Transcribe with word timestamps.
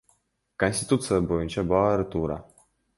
Конституция 0.63 1.21
боюнча 1.29 1.67
баары 1.75 2.11
туура. 2.17 2.45